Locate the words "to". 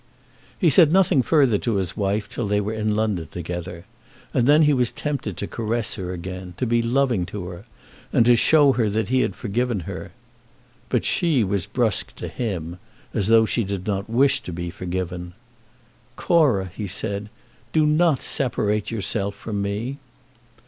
1.59-1.75, 5.37-5.45, 6.57-6.65, 7.27-7.45, 8.25-8.35, 12.15-12.27, 14.41-14.51